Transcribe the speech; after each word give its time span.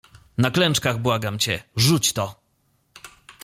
"Na 0.37 0.51
klęczkach 0.51 0.99
błagam 1.01 1.39
cię, 1.39 1.63
rzuć 1.75 2.13
to!" 2.13 2.35